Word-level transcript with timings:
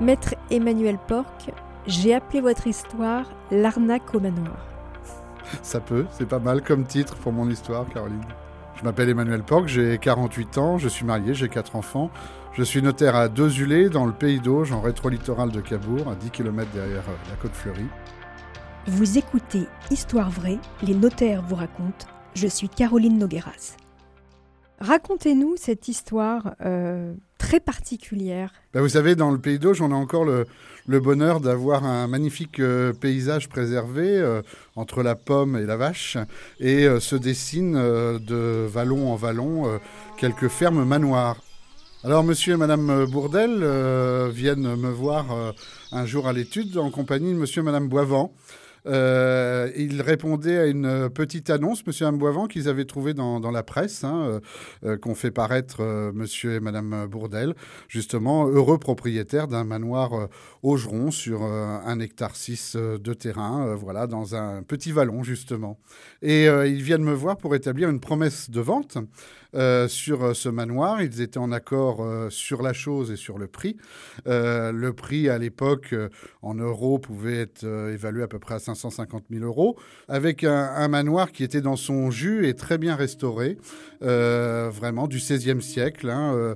Maître 0.00 0.34
Emmanuel 0.50 0.96
Porc, 1.08 1.26
j'ai 1.86 2.14
appelé 2.14 2.40
votre 2.40 2.66
histoire 2.66 3.26
L'arnaque 3.50 4.14
au 4.14 4.20
manoir. 4.20 4.56
Ça 5.62 5.78
peut, 5.78 6.06
c'est 6.10 6.26
pas 6.26 6.38
mal 6.38 6.62
comme 6.62 6.84
titre 6.84 7.16
pour 7.16 7.32
mon 7.32 7.50
histoire, 7.50 7.86
Caroline. 7.92 8.24
Je 8.76 8.84
m'appelle 8.84 9.10
Emmanuel 9.10 9.42
Porc, 9.42 9.68
j'ai 9.68 9.98
48 9.98 10.56
ans, 10.56 10.78
je 10.78 10.88
suis 10.88 11.04
marié, 11.04 11.34
j'ai 11.34 11.50
4 11.50 11.76
enfants. 11.76 12.10
Je 12.54 12.62
suis 12.62 12.80
notaire 12.80 13.14
à 13.14 13.28
Dezulé, 13.28 13.90
dans 13.90 14.06
le 14.06 14.12
pays 14.12 14.40
d'Auge, 14.40 14.72
en 14.72 14.80
rétro-littoral 14.80 15.50
de 15.50 15.60
Cabourg, 15.60 16.08
à 16.10 16.14
10 16.14 16.30
km 16.30 16.70
derrière 16.72 17.04
euh, 17.06 17.28
la 17.28 17.36
côte 17.36 17.52
fleurie. 17.52 17.88
Vous 18.86 19.18
écoutez 19.18 19.66
Histoire 19.90 20.30
vraie, 20.30 20.58
les 20.82 20.94
notaires 20.94 21.42
vous 21.42 21.56
racontent. 21.56 22.06
Je 22.34 22.46
suis 22.46 22.70
Caroline 22.70 23.18
Nogueras. 23.18 23.76
Racontez-nous 24.80 25.56
cette 25.58 25.88
histoire 25.88 26.54
euh, 26.64 27.12
très 27.36 27.60
particulière. 27.60 28.54
Ben, 28.72 28.80
vous 28.80 28.88
savez, 28.88 29.14
dans 29.14 29.30
le 29.30 29.38
pays 29.38 29.58
d'Auge, 29.58 29.82
on 29.82 29.92
a 29.92 29.94
encore 29.94 30.24
le, 30.24 30.46
bonheur 31.00 31.40
d'avoir 31.40 31.84
un 31.84 32.06
magnifique 32.06 32.60
euh, 32.60 32.94
paysage 32.94 33.50
préservé 33.50 34.08
euh, 34.08 34.40
entre 34.76 35.02
la 35.02 35.16
pomme 35.16 35.58
et 35.58 35.66
la 35.66 35.76
vache. 35.76 36.16
Et 36.60 36.88
se 36.98 37.14
dessinent 37.14 37.74
de 37.74 38.66
vallon 38.66 39.12
en 39.12 39.16
vallon 39.16 39.78
quelques 40.16 40.48
fermes 40.48 40.84
manoirs. 40.84 41.36
Alors, 42.02 42.24
monsieur 42.24 42.54
et 42.54 42.56
madame 42.56 43.04
Bourdel 43.04 43.62
viennent 44.30 44.76
me 44.76 44.88
voir 44.88 45.26
un 45.92 46.06
jour 46.06 46.26
à 46.26 46.32
l'étude 46.32 46.78
en 46.78 46.90
compagnie 46.90 47.34
de 47.34 47.38
monsieur 47.38 47.60
et 47.60 47.64
madame 47.64 47.88
Boivant. 47.88 48.32
Euh, 48.86 49.70
il 49.76 50.00
répondait 50.02 50.58
à 50.58 50.66
une 50.66 51.10
petite 51.10 51.50
annonce, 51.50 51.86
Monsieur 51.86 52.06
Amboivant, 52.06 52.46
qu'ils 52.46 52.68
avaient 52.68 52.84
trouvé 52.84 53.14
dans, 53.14 53.50
la 53.50 53.62
presse, 53.62 54.04
hein, 54.04 54.22
euh, 54.22 54.40
euh, 54.84 54.96
qu'ont 54.96 55.14
fait 55.14 55.30
paraître 55.30 55.82
Monsieur 56.14 56.54
et 56.54 56.60
Madame 56.60 57.06
Bourdel, 57.06 57.54
justement 57.88 58.46
heureux 58.46 58.78
propriétaires 58.78 59.48
d'un 59.48 59.64
manoir 59.64 60.28
Augeron 60.62 61.10
sur 61.10 61.42
un 61.42 62.00
hectare 62.00 62.36
6 62.36 62.76
de 62.76 63.14
terrain, 63.14 63.74
voilà, 63.74 64.06
dans 64.06 64.34
un 64.34 64.62
petit 64.62 64.92
vallon 64.92 65.22
justement. 65.22 65.78
Et 66.22 66.46
ils 66.46 66.82
viennent 66.82 67.04
me 67.04 67.14
voir 67.14 67.36
pour 67.36 67.54
établir 67.54 67.88
une 67.88 68.00
promesse 68.00 68.50
de 68.50 68.60
vente. 68.60 68.98
Euh, 69.56 69.88
sur 69.88 70.22
euh, 70.22 70.34
ce 70.34 70.48
manoir. 70.48 71.02
Ils 71.02 71.20
étaient 71.20 71.38
en 71.38 71.50
accord 71.50 72.04
euh, 72.04 72.30
sur 72.30 72.62
la 72.62 72.72
chose 72.72 73.10
et 73.10 73.16
sur 73.16 73.36
le 73.36 73.48
prix. 73.48 73.76
le 74.26 74.90
prix 74.90 75.28
à 75.28 75.38
l'époque 75.38 75.94
en 76.42 76.54
euros 76.54 76.98
pouvait 76.98 77.38
être 77.38 77.64
évalué 77.64 78.22
à 78.22 78.28
peu 78.28 78.38
près 78.38 78.54
à 78.54 78.58
550 78.58 79.24
000 79.30 79.44
euros, 79.44 79.76
avec 80.08 80.44
un, 80.44 80.88
manoir 80.88 81.32
qui 81.32 81.44
était 81.44 81.60
dans 81.60 81.76
son 81.76 82.10
jus 82.10 82.46
et 82.46 82.54
très 82.54 82.78
bien 82.78 82.94
restauré, 82.94 83.58
vraiment 84.00 85.06
du 85.06 85.18
XVIe 85.18 85.62
siècle, 85.62 86.10
hein, 86.10 86.54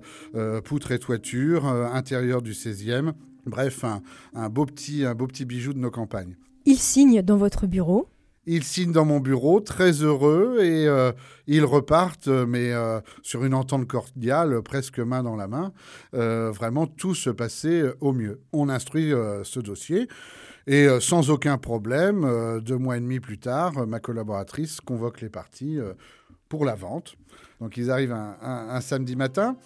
poutre 0.65 0.93
et 0.93 0.99
toiture, 0.99 1.67
intérieur 1.67 2.43
du 2.43 2.53
XVIe. 2.53 3.13
Bref, 3.47 3.85
un, 3.85 4.03
un, 4.35 4.49
beau 4.49 4.67
petit, 4.67 5.05
un 5.05 5.15
beau 5.15 5.27
petit 5.27 5.45
bijou 5.45 5.73
de 5.73 5.79
nos 5.79 5.91
campagnes. 5.91 6.37
Il 6.65 6.79
signe 6.79 7.23
dans 7.23 7.37
votre 7.37 7.67
bureau 7.67 8.09
ils 8.47 8.65
signent 8.65 8.93
dans 8.93 9.05
mon 9.05 9.21
bureau, 9.21 9.61
très 9.61 10.03
heureux, 10.03 10.59
et 10.61 10.87
euh, 10.87 11.13
ils 11.47 11.65
repartent, 11.65 12.29
mais 12.29 12.73
euh, 12.73 13.01
sur 13.23 13.45
une 13.45 13.55
entente 13.55 13.87
cordiale, 13.87 14.61
presque 14.63 14.99
main 14.99 15.23
dans 15.23 15.37
la 15.37 15.49
main. 15.49 15.73
Euh, 16.15 16.51
vraiment, 16.51 16.87
tout 16.87 17.15
se 17.15 17.31
passait 17.31 17.85
au 18.01 18.13
mieux. 18.13 18.41
On 18.53 18.69
instruit 18.69 19.13
ce 19.43 19.61
dossier. 19.61 20.09
Et 20.67 20.89
sans 21.01 21.31
aucun 21.31 21.59
problème, 21.59 22.61
deux 22.61 22.79
mois 22.79 22.97
et 22.97 23.01
demi 23.01 23.21
plus 23.21 23.39
tard, 23.39 23.87
ma 23.87 24.01
collaboratrice 24.01 24.81
convoque 24.81 25.21
les 25.21 25.29
parties 25.29 25.79
pour 26.49 26.65
la 26.65 26.75
vente. 26.75 27.17
Donc 27.61 27.77
ils 27.77 27.91
arrivent 27.91 28.15
un 28.15 28.81
samedi 28.81 29.15
matin. 29.15 29.57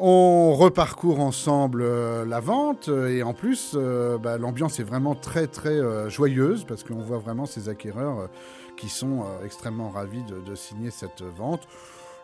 On 0.00 0.54
reparcourt 0.54 1.18
ensemble 1.18 1.82
euh, 1.82 2.24
la 2.24 2.38
vente 2.38 2.88
euh, 2.88 3.08
et 3.08 3.24
en 3.24 3.34
plus, 3.34 3.72
euh, 3.74 4.16
bah, 4.16 4.38
l'ambiance 4.38 4.78
est 4.78 4.84
vraiment 4.84 5.16
très 5.16 5.48
très 5.48 5.76
joyeuse 6.08 6.64
parce 6.64 6.84
qu'on 6.84 7.00
voit 7.00 7.18
vraiment 7.18 7.46
ces 7.46 7.68
acquéreurs 7.68 8.28
qui 8.76 8.88
sont 8.88 9.24
extrêmement 9.44 9.90
ravis 9.90 10.22
de, 10.22 10.54
signer 10.54 10.92
cette 10.92 11.22
vente. 11.22 11.66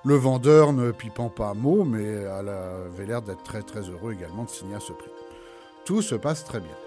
Le 0.04 0.14
vendeur 0.14 0.72
ne 0.72 0.92
pipant 0.92 1.30
pas 1.30 1.48
un 1.48 1.54
mot, 1.54 1.82
mais 1.84 2.04
elle 2.04 2.48
avait 2.48 3.06
l'air 3.06 3.22
d'être 3.22 3.42
très 3.42 3.62
très 3.62 3.80
heureux 3.80 4.12
également 4.12 4.44
de 4.44 4.50
signer 4.50 4.76
à 4.76 4.80
ce 4.80 4.92
prix. 4.92 5.10
Tout 5.84 6.00
se 6.00 6.14
passe 6.14 6.44
très 6.44 6.60
bien. 6.60 6.83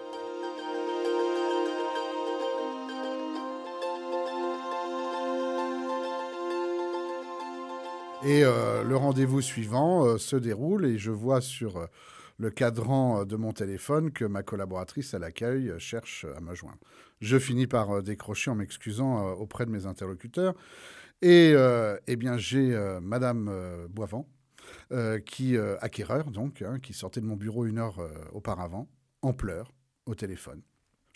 Et 8.23 8.43
euh, 8.43 8.83
le 8.83 8.95
rendez-vous 8.95 9.41
suivant 9.41 10.05
euh, 10.05 10.17
se 10.17 10.35
déroule 10.35 10.85
et 10.85 10.97
je 10.97 11.11
vois 11.11 11.39
sur 11.39 11.77
euh, 11.77 11.85
le 12.39 12.49
cadran 12.49 13.25
de 13.25 13.35
mon 13.35 13.53
téléphone 13.53 14.11
que 14.11 14.25
ma 14.25 14.41
collaboratrice 14.41 15.13
à 15.13 15.19
l'accueil 15.19 15.71
cherche 15.77 16.25
à 16.35 16.41
me 16.41 16.55
joindre. 16.55 16.79
Je 17.21 17.37
finis 17.37 17.67
par 17.67 18.01
décrocher 18.01 18.49
en 18.49 18.55
m'excusant 18.55 19.31
auprès 19.33 19.65
de 19.65 19.71
mes 19.71 19.85
interlocuteurs. 19.85 20.53
Et 21.23 21.55
eh 21.55 22.15
bien, 22.15 22.37
j'ai 22.37 22.77
Madame 23.01 23.87
Boivant, 23.89 24.27
qui 25.25 25.57
acquéreur 25.57 26.29
donc, 26.29 26.61
hein, 26.61 26.77
qui 26.79 26.93
sortait 26.93 27.21
de 27.21 27.25
mon 27.25 27.37
bureau 27.37 27.65
une 27.65 27.79
heure 27.79 27.97
auparavant, 28.33 28.87
en 29.23 29.33
pleurs, 29.33 29.73
au 30.05 30.13
téléphone. 30.13 30.61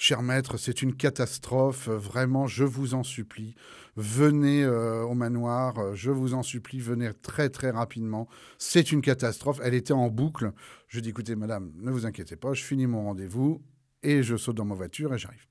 Cher 0.04 0.24
maître, 0.24 0.58
c'est 0.58 0.82
une 0.82 0.96
catastrophe, 0.96 1.88
vraiment, 1.88 2.48
je 2.48 2.64
vous 2.64 2.96
en 2.96 3.04
supplie. 3.04 3.54
Venez 3.96 4.64
euh, 4.64 5.04
au 5.04 5.14
manoir, 5.14 5.78
euh, 5.78 5.94
je 5.94 6.10
vous 6.10 6.34
en 6.34 6.42
supplie, 6.42 6.80
venez 6.80 7.12
très 7.14 7.50
très 7.50 7.70
rapidement. 7.70 8.28
C'est 8.58 8.92
une 8.92 9.04
catastrophe, 9.04 9.60
elle 9.64 9.76
était 9.76 9.94
en 9.94 10.10
boucle. 10.10 10.54
Je 10.88 11.02
dis, 11.02 11.10
écoutez, 11.10 11.36
madame, 11.36 11.72
ne 11.76 11.92
vous 11.92 12.08
inquiétez 12.08 12.36
pas, 12.36 12.54
je 12.54 12.64
finis 12.64 12.88
mon 12.88 13.04
rendez-vous 13.04 13.62
et 14.02 14.24
je 14.24 14.38
saute 14.38 14.56
dans 14.56 14.66
ma 14.66 14.74
voiture 14.74 15.14
et 15.14 15.20
j'arrive. 15.20 15.46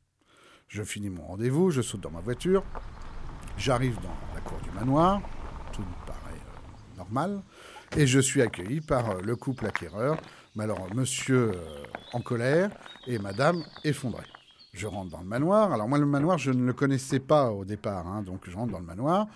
Je 0.67 0.83
finis 0.83 1.11
mon 1.11 1.23
rendez-vous, 1.23 1.71
je 1.71 1.81
saute 1.81 2.01
dans 2.01 2.11
ma 2.11 2.21
voiture, 2.21 2.65
j'arrive 3.57 3.95
dans 4.03 4.35
la 4.35 4.41
cour 4.41 4.59
du 4.65 4.73
manoir, 4.73 5.23
tout 5.73 5.83
me 5.83 6.07
paraît 6.09 6.19
euh, 6.35 6.97
normal, 6.97 7.45
et 7.97 8.05
je 8.05 8.19
suis 8.19 8.43
accueilli 8.43 8.81
par 8.81 9.23
le 9.23 9.37
couple 9.37 9.67
acquéreur. 9.67 10.21
Mais 10.57 10.65
alors, 10.65 10.93
monsieur 10.93 11.53
en 12.13 12.21
colère 12.21 12.73
et 13.07 13.21
madame 13.21 13.63
effondrée. 13.85 14.27
Je 14.73 14.87
rentre 14.87 15.11
dans 15.11 15.21
le 15.21 15.27
manoir. 15.27 15.73
Alors 15.73 15.89
moi, 15.89 15.99
le 15.99 16.07
manoir, 16.07 16.39
je 16.39 16.53
ne 16.53 16.65
le 16.65 16.73
connaissais 16.73 17.19
pas 17.19 17.51
au 17.51 17.65
départ. 17.65 18.07
Hein, 18.07 18.23
donc 18.23 18.43
je 18.49 18.57
rentre 18.57 18.73
dans 18.73 18.79
le 18.79 18.85
manoir. 18.85 19.27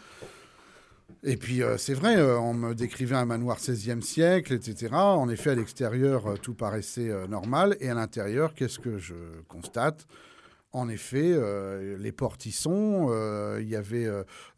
Et 1.26 1.36
puis 1.36 1.62
euh, 1.62 1.78
c'est 1.78 1.94
vrai, 1.94 2.16
euh, 2.16 2.38
on 2.38 2.52
me 2.52 2.74
décrivait 2.74 3.16
un 3.16 3.24
manoir 3.24 3.58
16e 3.58 4.02
siècle, 4.02 4.52
etc. 4.52 4.92
En 4.92 5.28
effet, 5.30 5.50
à 5.50 5.54
l'extérieur, 5.54 6.26
euh, 6.26 6.36
tout 6.36 6.54
paraissait 6.54 7.10
normal. 7.28 7.76
Et 7.80 7.88
à 7.88 7.94
l'intérieur, 7.94 8.54
qu'est-ce 8.54 8.78
que 8.78 8.98
je 8.98 9.14
constate? 9.48 10.06
En 10.74 10.88
effet, 10.88 11.32
euh, 11.32 11.96
les 11.98 12.10
portes 12.10 12.46
y 12.46 12.52
sont, 12.52 13.06
euh, 13.08 13.60
il 13.62 13.68
y 13.68 13.76
avait 13.76 14.06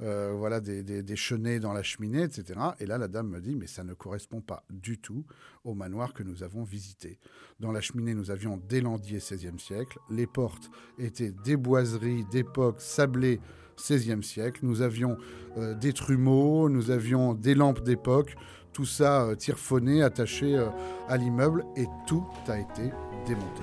euh, 0.00 0.32
voilà, 0.34 0.60
des, 0.60 1.16
chenets 1.16 1.60
dans 1.60 1.74
la 1.74 1.82
cheminée, 1.82 2.22
etc. 2.22 2.58
Et 2.80 2.86
là, 2.86 2.96
la 2.96 3.06
dame 3.06 3.28
me 3.28 3.40
dit, 3.40 3.54
mais 3.54 3.66
ça 3.66 3.84
ne 3.84 3.92
correspond 3.92 4.40
pas 4.40 4.64
du 4.70 4.98
tout 4.98 5.26
au 5.64 5.74
manoir 5.74 6.14
que 6.14 6.22
nous 6.22 6.42
avons 6.42 6.64
visité. 6.64 7.18
Dans 7.60 7.70
la 7.70 7.82
cheminée, 7.82 8.14
nous 8.14 8.30
avions 8.30 8.56
des 8.56 8.80
landiers 8.80 9.18
16e 9.18 9.58
siècle, 9.58 9.98
les 10.08 10.26
portes 10.26 10.70
étaient 10.98 11.32
des 11.44 11.56
boiseries 11.56 12.24
d'époque 12.24 12.80
sablées 12.80 13.38
16e 13.76 14.22
siècle, 14.22 14.60
nous 14.62 14.80
avions 14.80 15.18
des 15.78 15.92
trumeaux, 15.92 16.70
nous 16.70 16.90
avions 16.90 17.34
des 17.34 17.54
lampes 17.54 17.82
d'époque, 17.82 18.36
tout 18.72 18.86
ça 18.86 19.34
tirfonné, 19.36 20.02
attaché 20.02 20.56
à 21.08 21.16
l'immeuble, 21.18 21.64
et 21.76 21.84
tout 22.06 22.24
a 22.48 22.58
été 22.58 22.90
démonté. 23.26 23.62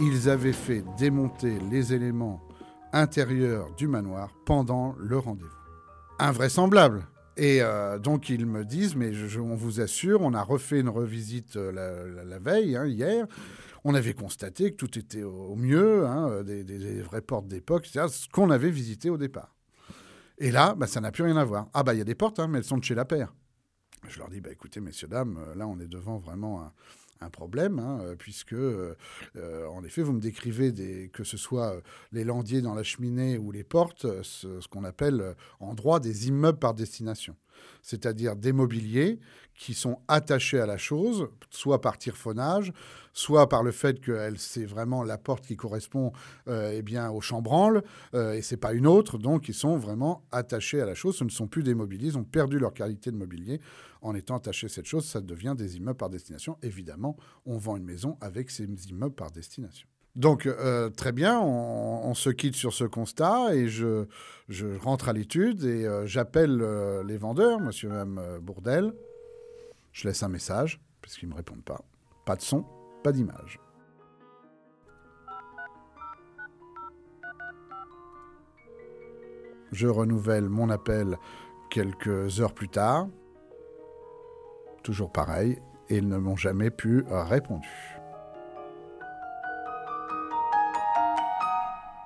Ils 0.00 0.28
avaient 0.28 0.52
fait 0.52 0.84
démonter 0.98 1.58
les 1.70 1.94
éléments 1.94 2.40
intérieurs 2.92 3.74
du 3.76 3.88
manoir 3.88 4.30
pendant 4.44 4.94
le 4.98 5.18
rendez-vous. 5.18 5.50
Invraisemblable. 6.18 7.06
Et 7.36 7.58
euh, 7.60 7.98
donc 7.98 8.28
ils 8.28 8.46
me 8.46 8.64
disent, 8.64 8.96
mais 8.96 9.12
on 9.38 9.54
vous 9.54 9.80
assure, 9.80 10.22
on 10.22 10.32
a 10.32 10.42
refait 10.42 10.80
une 10.80 10.88
revisite 10.88 11.56
euh, 11.56 12.24
la, 12.24 12.38
veille, 12.38 12.76
hein, 12.76 12.86
hier. 12.86 13.26
On 13.84 13.94
avait 13.94 14.14
constaté 14.14 14.70
que 14.70 14.76
tout 14.76 14.98
était 14.98 15.22
au 15.22 15.54
mieux, 15.54 16.06
hein, 16.06 16.42
des, 16.42 17.02
vraies 17.02 17.20
portes 17.20 17.46
d'époque, 17.46 17.86
c'est 17.90 18.06
ce 18.08 18.28
qu'on 18.28 18.50
avait 18.50 18.70
visité 18.70 19.10
au 19.10 19.18
départ. 19.18 19.54
Et 20.38 20.50
là, 20.50 20.74
bah, 20.76 20.86
ça 20.86 21.00
n'a 21.00 21.12
plus 21.12 21.22
rien 21.22 21.36
à 21.36 21.44
voir. 21.44 21.68
Ah 21.72 21.82
bah 21.82 21.94
il 21.94 21.98
y 21.98 22.02
a 22.02 22.04
des 22.04 22.14
portes, 22.14 22.40
hein, 22.40 22.48
mais 22.48 22.58
elles 22.58 22.64
sont 22.64 22.78
de 22.78 22.84
chez 22.84 22.94
la 22.94 23.04
paire. 23.04 23.32
Je 24.08 24.18
leur 24.18 24.28
dis, 24.28 24.40
bah, 24.40 24.50
écoutez, 24.50 24.80
messieurs, 24.80 25.08
dames, 25.08 25.38
euh, 25.38 25.54
là 25.54 25.66
on 25.66 25.78
est 25.78 25.88
devant 25.88 26.18
vraiment 26.18 26.62
un, 26.62 26.72
un 27.20 27.30
problème, 27.30 27.78
hein, 27.78 28.00
euh, 28.02 28.16
puisque, 28.16 28.52
euh, 28.52 28.94
euh, 29.36 29.66
en 29.68 29.84
effet, 29.84 30.02
vous 30.02 30.12
me 30.12 30.20
décrivez 30.20 31.08
que 31.12 31.24
ce 31.24 31.36
soit 31.36 31.80
les 32.12 32.24
landiers 32.24 32.60
dans 32.60 32.74
la 32.74 32.82
cheminée 32.82 33.38
ou 33.38 33.50
les 33.50 33.64
portes, 33.64 34.06
ce, 34.22 34.66
qu'on 34.68 34.84
appelle 34.84 35.34
en 35.60 35.74
droit 35.74 36.00
des 36.00 36.28
immeubles 36.28 36.58
par 36.58 36.74
destination. 36.74 37.36
C'est-à-dire 37.82 38.36
des 38.36 38.52
mobiliers 38.52 39.18
qui 39.54 39.74
sont 39.74 39.98
attachés 40.08 40.60
à 40.60 40.66
la 40.66 40.76
chose, 40.76 41.28
soit 41.50 41.80
par 41.80 41.98
tirefonnage, 41.98 42.72
soit 43.12 43.48
par 43.48 43.62
le 43.62 43.72
fait 43.72 44.00
que 44.00 44.34
c'est 44.36 44.66
vraiment 44.66 45.02
la 45.02 45.16
porte 45.16 45.46
qui 45.46 45.56
correspond 45.56 46.12
euh, 46.48 46.74
eh 46.74 46.82
bien, 46.82 47.10
au 47.10 47.20
chambranle, 47.20 47.82
euh, 48.14 48.34
et 48.34 48.42
c'est 48.42 48.58
pas 48.58 48.74
une 48.74 48.86
autre, 48.86 49.18
donc 49.18 49.48
ils 49.48 49.54
sont 49.54 49.76
vraiment 49.78 50.24
attachés 50.32 50.80
à 50.80 50.86
la 50.86 50.94
chose. 50.94 51.16
Ce 51.16 51.24
ne 51.24 51.30
sont 51.30 51.46
plus 51.46 51.62
des 51.62 51.74
mobiliers, 51.74 52.08
ils 52.08 52.18
ont 52.18 52.24
perdu 52.24 52.58
leur 52.58 52.74
qualité 52.74 53.10
de 53.10 53.16
mobilier 53.16 53.60
en 54.02 54.14
étant 54.14 54.36
attachés 54.36 54.66
à 54.66 54.70
cette 54.70 54.86
chose. 54.86 55.06
Ça 55.06 55.20
devient 55.20 55.54
des 55.56 55.78
immeubles 55.78 55.96
par 55.96 56.10
destination. 56.10 56.58
Évidemment, 56.62 57.16
on 57.46 57.56
vend 57.56 57.76
une 57.76 57.84
maison 57.84 58.18
avec 58.20 58.50
ces 58.50 58.64
immeubles 58.64 59.14
par 59.14 59.30
destination. 59.30 59.88
Donc, 60.16 60.46
euh, 60.46 60.88
très 60.88 61.12
bien, 61.12 61.38
on, 61.38 62.14
se 62.14 62.30
quitte 62.30 62.54
sur 62.54 62.72
ce 62.72 62.84
constat 62.84 63.54
et 63.54 63.68
je, 63.68 64.06
rentre 64.80 65.10
à 65.10 65.12
l'étude 65.12 65.62
et 65.64 65.84
euh, 65.84 66.06
j'appelle 66.06 66.62
euh, 66.62 67.04
les 67.04 67.18
vendeurs, 67.18 67.60
monsieur 67.60 67.90
et 67.90 68.40
Bourdel. 68.40 68.94
Je 69.92 70.08
laisse 70.08 70.22
un 70.22 70.28
message, 70.28 70.80
puisqu'ils 71.02 71.26
ne 71.26 71.32
me 71.32 71.36
répondent 71.36 71.64
pas. 71.64 71.82
Pas 72.24 72.34
de 72.34 72.40
son, 72.40 72.64
pas 73.02 73.12
d'image. 73.12 73.60
Je 79.72 79.86
renouvelle 79.86 80.48
mon 80.48 80.70
appel 80.70 81.18
quelques 81.68 82.40
heures 82.40 82.54
plus 82.54 82.70
tard. 82.70 83.08
Toujours 84.82 85.12
pareil, 85.12 85.58
et 85.90 85.98
ils 85.98 86.08
ne 86.08 86.16
m'ont 86.16 86.36
jamais 86.36 86.70
pu 86.70 87.04
répondu. 87.10 87.95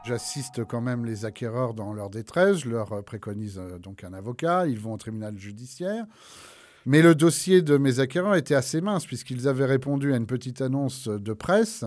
J'assiste 0.05 0.64
quand 0.64 0.81
même 0.81 1.05
les 1.05 1.25
acquéreurs 1.25 1.75
dans 1.75 1.93
leur 1.93 2.11
détresse. 2.11 2.58
Je 2.58 2.70
leur 2.70 3.05
préconise 3.05 3.58
euh, 3.58 3.79
donc 3.79 4.02
un 4.02 4.12
avocat. 4.14 4.67
Ils 4.67 4.79
vont 4.79 4.94
au 4.94 4.99
tribunal 4.99 5.38
judiciaire. 5.38 6.06
Mais 6.87 7.03
le 7.03 7.15
dossier 7.15 7.62
de 7.62 7.77
mes 7.77 8.00
acquéreurs 8.00 8.37
était 8.37 8.55
assez 8.55 8.81
mince 8.81 9.06
puisqu'ils 9.06 9.49
avaient 9.49 9.67
répondu 9.67 10.12
à 10.12 10.17
une 10.17 10.27
petite 10.27 10.61
annonce 10.61 11.09
de 11.09 11.32
presse. 11.32 11.85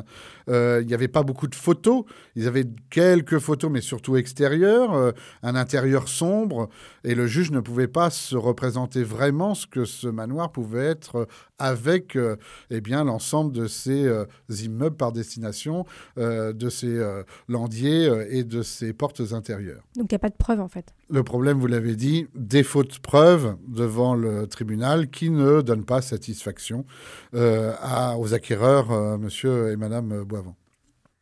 Euh, 0.49 0.79
il 0.81 0.87
n'y 0.87 0.93
avait 0.93 1.07
pas 1.07 1.23
beaucoup 1.23 1.47
de 1.47 1.55
photos. 1.55 2.03
Ils 2.35 2.47
avaient 2.47 2.67
quelques 2.89 3.39
photos, 3.39 3.71
mais 3.71 3.81
surtout 3.81 4.17
extérieures, 4.17 4.93
euh, 4.93 5.11
un 5.41 5.55
intérieur 5.55 6.07
sombre. 6.07 6.69
Et 7.03 7.15
le 7.15 7.27
juge 7.27 7.51
ne 7.51 7.59
pouvait 7.59 7.87
pas 7.87 8.09
se 8.09 8.35
représenter 8.35 9.03
vraiment 9.03 9.55
ce 9.55 9.67
que 9.67 9.85
ce 9.85 10.07
manoir 10.07 10.51
pouvait 10.51 10.85
être 10.85 11.27
avec 11.57 12.15
euh, 12.15 12.35
eh 12.69 12.81
bien 12.81 13.03
l'ensemble 13.03 13.51
de 13.51 13.67
ces 13.67 14.09
immeubles 14.49 14.97
par 14.97 15.11
destination, 15.11 15.85
de 16.17 16.69
ces 16.69 17.01
landiers 17.47 18.11
et 18.29 18.43
de 18.43 18.61
ces 18.61 18.93
portes 18.93 19.21
intérieures. 19.31 19.83
Donc 19.95 20.11
il 20.11 20.13
n'y 20.13 20.17
a 20.17 20.19
pas 20.19 20.29
de 20.29 20.35
preuve 20.35 20.59
en 20.59 20.67
fait. 20.67 20.93
Le 21.09 21.21
problème, 21.21 21.59
vous 21.59 21.67
l'avez 21.67 21.95
dit, 21.95 22.27
défaut 22.33 22.83
de 22.83 22.93
preuve 23.01 23.57
devant 23.67 24.15
le 24.15 24.47
tribunal 24.47 25.09
qui 25.09 25.29
ne 25.29 25.61
donne 25.61 25.83
pas 25.83 26.01
satisfaction 26.01 26.85
euh, 27.33 27.73
aux 28.17 28.33
acquéreurs, 28.33 28.91
euh, 28.91 29.17
monsieur 29.17 29.71
et 29.71 29.75
madame 29.75 30.23
Boivant. 30.23 30.55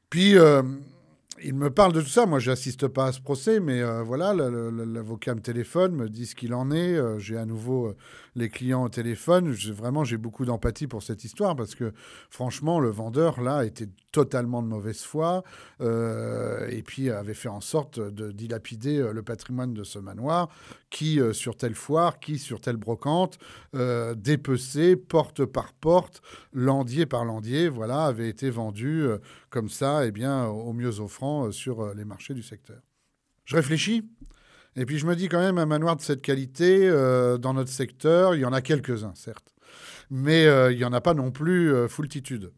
Puis, 0.10 0.38
euh, 0.38 0.62
il 1.44 1.56
me 1.56 1.72
parle 1.72 1.94
de 1.94 2.02
tout 2.02 2.08
ça. 2.08 2.28
Moi, 2.28 2.38
j'assiste 2.38 2.88
pas 2.88 3.08
à 3.08 3.12
ce 3.12 3.20
procès, 3.20 3.60
mais 3.60 3.82
voilà, 4.04 4.36
l'avocat 4.36 5.34
me 5.34 5.42
téléphone, 5.42 5.96
me 5.96 6.08
dit 6.08 6.28
ce 6.28 6.36
qu'il 6.36 6.54
en 6.54 6.70
est. 6.70 7.00
j'ai 7.18 7.36
à 7.36 7.48
nouveau 7.48 7.96
les 8.36 8.50
clients 8.50 8.84
au 8.84 8.90
téléphone. 8.90 9.52
vraiment, 9.52 10.04
j'ai 10.04 10.18
beaucoup 10.18 10.46
d'empathie 10.46 10.88
pour 10.88 11.04
cette 11.04 11.24
histoire 11.24 11.56
parce 11.56 11.76
que, 11.76 11.94
franchement, 12.30 12.80
le 12.80 12.90
vendeur, 12.90 13.42
là, 13.42 13.66
était 13.66 13.90
totalement 14.12 14.62
de 14.62 14.68
mauvaise 14.68 15.02
foi 15.02 15.44
euh, 15.82 16.68
et 16.70 16.82
puis 16.82 17.10
avait 17.10 17.34
fait 17.34 17.50
en 17.50 17.62
sorte 17.62 18.00
de 18.00 18.32
dilapider 18.32 18.98
euh, 18.98 19.14
le 19.14 19.24
patrimoine 19.24 19.74
de 19.74 19.84
ce 19.84 20.00
manoir 20.00 20.50
qui, 20.90 21.20
euh, 21.20 21.34
sur 21.34 21.56
telle 21.56 21.76
foire, 21.76 22.20
qui, 22.20 22.38
sur 22.38 22.62
telle 22.62 22.78
brocante, 22.78 23.38
dépecé 24.16 24.96
porte 24.96 25.46
par 25.46 25.74
porte, 25.74 26.22
landier 26.54 27.06
par 27.06 27.26
landier, 27.26 27.70
voilà, 27.70 28.06
avait 28.06 28.30
été 28.30 28.50
vendu 28.50 29.06
comme 29.50 29.70
ça, 29.70 30.04
et 30.06 30.10
eh 30.10 30.12
bien, 30.12 30.46
au 30.46 30.74
mieux 30.74 31.00
offrant 31.00 31.52
sur 31.52 31.94
les 31.94 32.06
marchés 32.06 32.34
du 32.34 32.44
secteur. 32.44 32.82
Je 33.46 33.56
réfléchis. 33.56 34.04
Et 34.76 34.86
puis 34.86 34.98
je 34.98 35.06
me 35.06 35.16
dis 35.16 35.28
quand 35.28 35.40
même, 35.40 35.58
un 35.58 35.66
manoir 35.66 35.96
de 35.96 36.02
cette 36.02 36.22
qualité, 36.22 36.90
dans 37.40 37.54
notre 37.54 37.72
secteur, 37.72 38.36
il 38.36 38.42
y 38.42 38.46
en 38.46 38.54
a 38.54 38.62
quelques-uns, 38.62 39.14
certes. 39.16 39.54
Mais 40.10 40.46
il 40.72 40.78
n'y 40.78 40.86
en 40.86 40.94
a 40.94 41.02
pas 41.02 41.14
non 41.14 41.32
plus 41.32 41.88
foultitude. 41.90 42.52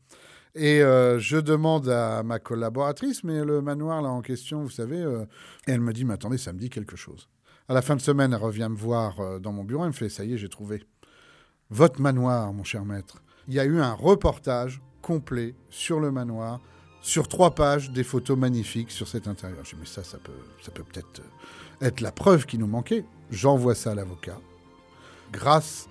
Et 0.56 0.83
euh, 0.83 1.19
je 1.19 1.38
demande 1.38 1.89
à 1.89 2.21
ma 2.21 2.38
collaboratrice, 2.38 3.24
mais 3.24 3.44
le 3.44 3.62
manoir 3.62 4.01
là 4.01 4.10
en 4.10 4.21
question, 4.21 4.62
vous 4.62 4.69
savez, 4.69 5.01
euh, 5.01 5.25
elle 5.65 5.81
me 5.81 5.94
dit, 5.94 6.06
mais 6.06 6.13
attendez, 6.13 6.38
ça 6.38 6.54
me 6.54 6.60
dit 6.60 6.69
quelque 6.69 6.95
chose. 6.95 7.27
À 7.68 7.74
la 7.74 7.81
fin 7.81 7.95
de 7.95 8.01
semaine, 8.01 8.33
elle 8.33 8.42
revient 8.42 8.68
me 8.69 8.75
voir 8.75 9.19
euh, 9.19 9.39
dans 9.39 9.51
mon 9.51 9.63
bureau, 9.63 9.83
elle 9.83 9.89
me 9.89 9.94
fait, 9.94 10.10
ça 10.10 10.24
y 10.24 10.33
est, 10.33 10.38
j'ai 10.38 10.50
trouvé. 10.50 10.83
Votre 11.71 12.01
manoir, 12.01 12.54
mon 12.54 12.63
cher 12.63 12.86
maître. 12.86 13.24
Il 13.48 13.56
y 13.56 13.60
a 13.60 13.65
eu 13.65 13.80
un 13.80 13.94
reportage 13.94 14.80
complet 15.01 15.56
sur 15.69 16.00
le 16.00 16.12
manoir, 16.12 16.62
sur 17.03 17.27
trois 17.27 17.51
pages, 17.51 17.91
des 17.91 18.03
photos 18.03 18.38
magnifiques 18.38 18.89
sur 18.89 19.07
cet 19.07 19.27
intérieur. 19.27 19.59
Je 19.63 19.71
dis, 19.71 19.75
mais 19.79 19.85
ça, 19.85 20.03
ça 20.03 20.17
peut, 20.17 20.31
ça 20.61 20.71
peut 20.71 20.83
peut-être 20.83 21.21
être 21.81 22.01
la 22.01 22.11
preuve 22.11 22.45
qui 22.45 22.57
nous 22.57 22.65
manquait. 22.65 23.03
J'envoie 23.29 23.75
ça 23.75 23.91
à 23.91 23.95
l'avocat. 23.95 24.39
Grâce 25.31 25.89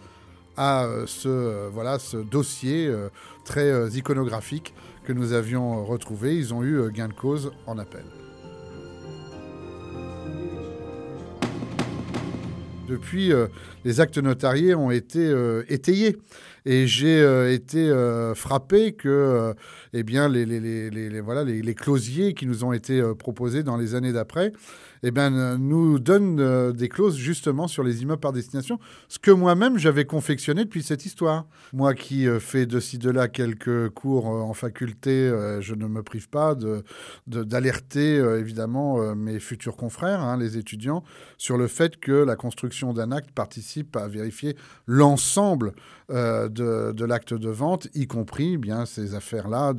à 0.56 0.84
euh, 0.84 1.06
ce, 1.06 1.28
euh, 1.28 1.68
voilà, 1.70 1.98
ce 1.98 2.16
dossier 2.16 2.86
euh, 2.86 3.08
très 3.44 3.90
iconographique 3.90 4.74
que 5.04 5.12
nous 5.12 5.34
avions 5.34 5.84
retrouvé. 5.84 6.34
Ils 6.34 6.54
ont 6.54 6.62
eu 6.62 6.90
gain 6.90 7.08
de 7.08 7.12
cause 7.12 7.52
en 7.66 7.78
appel. 7.78 8.04
Depuis, 12.88 13.32
les 13.84 14.00
actes 14.00 14.18
notariés 14.18 14.74
ont 14.74 14.90
été 14.90 15.34
étayés. 15.68 16.18
Et 16.64 16.86
j'ai 16.86 17.52
été 17.52 17.92
frappé 18.34 18.92
que 18.92 19.54
eh 19.92 20.02
bien, 20.02 20.28
les, 20.28 20.46
les, 20.46 20.90
les, 20.90 21.20
voilà, 21.20 21.44
les, 21.44 21.74
closiers 21.74 22.34
qui 22.34 22.46
nous 22.46 22.64
ont 22.64 22.72
été 22.72 23.02
proposés 23.18 23.62
dans 23.62 23.76
les 23.76 23.94
années 23.94 24.12
d'après 24.12 24.52
eh 25.02 25.10
ben, 25.10 25.58
nous 25.58 25.98
donne 25.98 26.38
euh, 26.40 26.72
des 26.72 26.88
clauses 26.88 27.16
justement 27.16 27.66
sur 27.66 27.82
les 27.82 28.02
immeubles 28.02 28.20
par 28.20 28.32
destination, 28.32 28.78
ce 29.08 29.18
que 29.18 29.30
moi-même 29.30 29.78
j'avais 29.78 30.04
confectionné 30.04 30.64
depuis 30.64 30.82
cette 30.82 31.04
histoire. 31.04 31.46
Moi 31.72 31.94
qui 31.94 32.28
euh, 32.28 32.38
fais 32.38 32.66
de 32.66 32.78
ci, 32.78 32.98
de 32.98 33.10
là 33.10 33.26
quelques 33.28 33.88
cours 33.90 34.28
euh, 34.28 34.40
en 34.40 34.54
faculté, 34.54 35.30
je 35.60 35.74
ne 35.74 35.86
me 35.86 36.02
prive 36.02 36.28
pas 36.28 36.54
d'alerter 37.26 38.18
de, 38.18 38.36
évidemment 38.38 39.14
mes 39.14 39.40
futurs 39.40 39.76
confrères, 39.76 40.20
hein, 40.20 40.36
les 40.36 40.56
étudiants, 40.56 41.02
sur 41.38 41.58
le 41.58 41.66
fait 41.66 41.98
que 41.98 42.12
la 42.12 42.36
construction 42.36 42.92
d'un 42.92 43.12
acte 43.12 43.30
participe 43.32 43.96
à 43.96 44.08
vérifier 44.08 44.56
l'ensemble 44.86 45.72
de, 46.52 47.04
l'acte 47.04 47.34
de 47.34 47.48
vente, 47.50 47.88
y 47.94 48.06
compris 48.06 48.56
bien 48.56 48.86
ces 48.86 49.14
affaires-là 49.14 49.74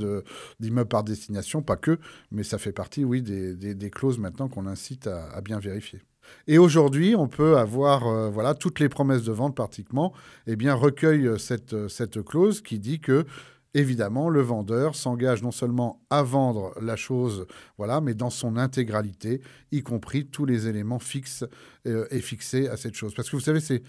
d'immeubles 0.60 0.90
par 0.90 1.04
destination, 1.04 1.62
pas 1.62 1.78
que, 1.78 2.00
mais 2.32 2.44
ça 2.44 2.58
fait 2.58 2.74
partie, 2.74 3.04
oui, 3.04 3.22
des, 3.22 3.90
clauses 3.90 4.20
maintenant 4.20 4.48
qu'on 4.48 4.66
incite 4.66 5.08
à 5.08 5.42
bien 5.42 5.60
vérifier. 5.60 6.02
Et 6.48 6.58
aujourd'hui, 6.58 7.16
on 7.16 7.28
peut 7.28 7.58
avoir 7.58 8.08
euh, 8.08 8.30
voilà 8.30 8.54
toutes 8.54 8.80
les 8.80 8.90
promesses 8.90 9.24
de 9.24 9.32
vente 9.32 9.56
pratiquement, 9.56 10.14
eh 10.48 10.56
bien 10.56 10.74
recueillent 10.74 11.40
cette, 11.40 11.88
cette 11.88 12.22
clause 12.24 12.62
qui 12.62 12.80
dit 12.80 13.00
que 13.00 13.26
évidemment 13.74 14.30
le 14.30 14.42
vendeur 14.42 14.96
s'engage 14.96 15.42
non 15.42 15.52
seulement 15.52 16.02
à 16.10 16.22
vendre 16.22 16.74
la 16.80 16.96
chose, 16.96 17.48
voilà, 17.78 18.02
mais 18.02 18.14
dans 18.14 18.30
son 18.30 18.58
intégralité, 18.58 19.42
y 19.72 19.82
compris 19.82 20.28
tous 20.28 20.46
les 20.46 20.68
éléments 20.68 21.00
fixes 21.00 21.46
euh, 21.88 22.06
et 22.12 22.20
fixés 22.20 22.68
à 22.68 22.78
cette 22.78 22.96
chose. 22.96 23.14
Parce 23.16 23.30
que 23.30 23.36
vous 23.36 23.42
savez, 23.42 23.60
c'est 23.60 23.84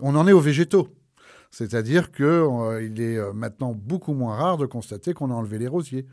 on 0.00 0.14
en 0.16 0.26
est 0.26 0.32
aux 0.32 0.40
végétaux. 0.40 0.88
C'est-à-dire 1.54 2.10
qu'il 2.10 2.24
euh, 2.24 2.80
est 2.80 3.32
maintenant 3.32 3.74
beaucoup 3.74 4.12
moins 4.12 4.34
rare 4.34 4.56
de 4.56 4.66
constater 4.66 5.14
qu'on 5.14 5.30
a 5.30 5.34
enlevé 5.34 5.58
les 5.58 5.68
rosiers 5.68 6.06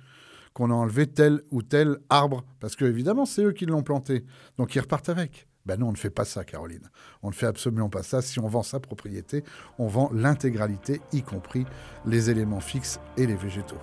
qu'on 0.53 0.69
a 0.69 0.73
enlevé 0.73 1.07
tel 1.07 1.41
ou 1.49 1.61
tel 1.61 1.97
arbre, 2.09 2.43
parce 2.59 2.75
que 2.75 2.83
évidemment 2.83 3.25
c'est 3.25 3.41
eux 3.41 3.53
qui 3.53 3.65
l'ont 3.65 3.83
planté, 3.83 4.25
donc 4.57 4.75
ils 4.75 4.79
repartent 4.79 5.07
avec. 5.07 5.47
Ben 5.65 5.79
non, 5.79 5.87
on 5.89 5.91
ne 5.91 5.97
fait 5.97 6.09
pas 6.09 6.25
ça, 6.25 6.43
Caroline. 6.43 6.89
On 7.21 7.29
ne 7.29 7.33
fait 7.33 7.45
absolument 7.45 7.87
pas 7.87 8.01
ça. 8.01 8.21
Si 8.21 8.39
on 8.39 8.47
vend 8.47 8.63
sa 8.63 8.79
propriété, 8.79 9.43
on 9.77 9.87
vend 9.87 10.09
l'intégralité, 10.11 11.01
y 11.13 11.21
compris 11.21 11.65
les 12.05 12.31
éléments 12.31 12.59
fixes 12.59 12.99
et 13.15 13.27
les 13.27 13.35
végétaux. 13.35 13.77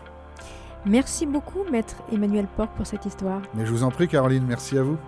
Merci 0.84 1.24
beaucoup, 1.24 1.62
maître 1.70 2.02
Emmanuel 2.12 2.48
Porc, 2.56 2.70
pour 2.70 2.86
cette 2.86 3.06
histoire. 3.06 3.42
Mais 3.54 3.64
je 3.64 3.70
vous 3.70 3.84
en 3.84 3.90
prie, 3.90 4.08
Caroline, 4.08 4.44
merci 4.44 4.76
à 4.76 4.82
vous. 4.82 4.98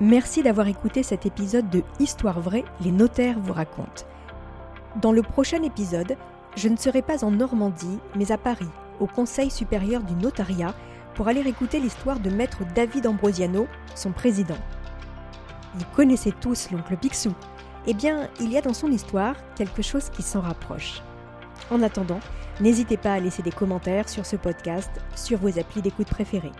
Merci 0.00 0.42
d'avoir 0.44 0.68
écouté 0.68 1.02
cet 1.02 1.26
épisode 1.26 1.68
de 1.70 1.82
Histoire 1.98 2.40
vraie, 2.40 2.64
les 2.80 2.92
notaires 2.92 3.38
vous 3.40 3.52
racontent. 3.52 4.04
Dans 5.00 5.12
le 5.12 5.22
prochain 5.22 5.62
épisode, 5.62 6.16
je 6.54 6.68
ne 6.68 6.76
serai 6.76 7.00
pas 7.00 7.24
en 7.24 7.30
Normandie, 7.30 7.98
mais 8.14 8.30
à 8.30 8.36
Paris, 8.36 8.68
au 9.00 9.06
Conseil 9.06 9.50
supérieur 9.50 10.02
du 10.02 10.14
notariat 10.14 10.74
pour 11.14 11.28
aller 11.28 11.40
écouter 11.40 11.80
l'histoire 11.80 12.20
de 12.20 12.28
maître 12.28 12.58
David 12.74 13.06
Ambrosiano, 13.06 13.66
son 13.94 14.12
président. 14.12 14.58
Vous 15.74 15.86
connaissez 15.96 16.32
tous 16.32 16.70
l'oncle 16.70 16.96
Picsou. 16.98 17.32
Eh 17.86 17.94
bien, 17.94 18.28
il 18.38 18.52
y 18.52 18.58
a 18.58 18.60
dans 18.60 18.74
son 18.74 18.90
histoire 18.90 19.34
quelque 19.56 19.80
chose 19.80 20.10
qui 20.10 20.22
s'en 20.22 20.42
rapproche. 20.42 21.02
En 21.70 21.80
attendant, 21.80 22.20
n'hésitez 22.60 22.98
pas 22.98 23.14
à 23.14 23.20
laisser 23.20 23.42
des 23.42 23.50
commentaires 23.50 24.10
sur 24.10 24.26
ce 24.26 24.36
podcast 24.36 24.90
sur 25.16 25.38
vos 25.38 25.58
applis 25.58 25.80
d'écoute 25.80 26.08
préférés. 26.08 26.52